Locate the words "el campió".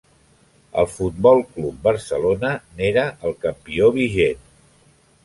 3.31-3.91